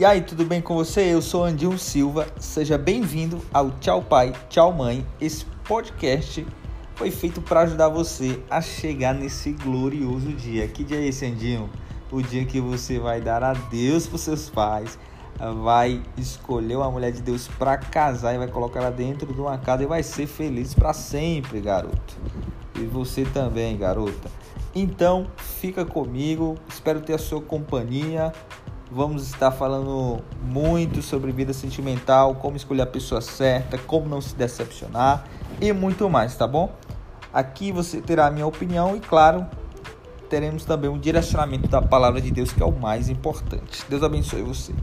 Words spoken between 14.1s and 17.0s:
seus pais, vai escolher uma